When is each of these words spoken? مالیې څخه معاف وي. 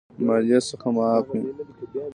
مالیې 0.25 0.59
څخه 0.69 0.87
معاف 0.95 1.25
وي. 1.31 1.41